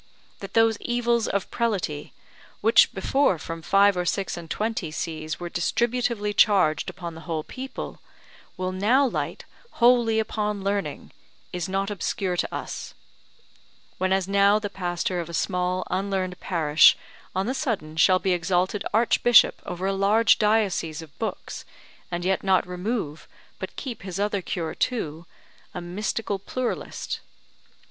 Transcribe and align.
That 0.39 0.55
those 0.55 0.81
evils 0.81 1.27
of 1.27 1.51
prelaty, 1.51 2.11
which 2.61 2.91
before 2.91 3.37
from 3.37 3.61
five 3.61 3.95
or 3.95 4.03
six 4.03 4.35
and 4.35 4.49
twenty 4.49 4.89
sees 4.89 5.39
were 5.39 5.47
distributively 5.47 6.33
charged 6.33 6.89
upon 6.89 7.13
the 7.13 7.21
whole 7.21 7.43
people, 7.43 8.01
will 8.57 8.71
now 8.71 9.05
light 9.05 9.45
wholly 9.73 10.17
upon 10.17 10.63
learning, 10.63 11.11
is 11.53 11.69
not 11.69 11.91
obscure 11.91 12.35
to 12.37 12.51
us: 12.51 12.95
whenas 13.99 14.27
now 14.27 14.57
the 14.57 14.71
pastor 14.71 15.19
of 15.19 15.29
a 15.29 15.35
small 15.35 15.83
unlearned 15.91 16.39
parish 16.39 16.97
on 17.35 17.45
the 17.45 17.53
sudden 17.53 17.95
shall 17.95 18.17
be 18.17 18.33
exalted 18.33 18.83
archbishop 18.95 19.61
over 19.67 19.85
a 19.85 19.93
large 19.93 20.39
diocese 20.39 21.03
of 21.03 21.15
books, 21.19 21.63
and 22.09 22.25
yet 22.25 22.41
not 22.41 22.65
remove, 22.65 23.27
but 23.59 23.75
keep 23.75 24.01
his 24.01 24.19
other 24.19 24.41
cure 24.41 24.73
too, 24.73 25.27
a 25.75 25.79
mystical 25.79 26.39
pluralist. 26.39 27.19